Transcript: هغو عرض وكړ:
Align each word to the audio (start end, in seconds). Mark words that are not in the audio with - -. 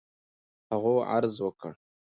هغو 0.71 0.95
عرض 1.09 1.35
وكړ: 1.45 1.71